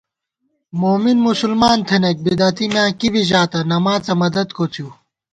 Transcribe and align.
مومن 0.81 1.17
مسلمان 1.27 1.77
تھنَئیک 1.87 2.17
بدعتی 2.25 2.65
میاں 2.73 2.91
کِبی 2.99 3.21
ژاتہ 3.29 3.59
نماڅہ 3.71 4.13
مدد 4.21 4.47
کوڅِؤ 4.55 4.89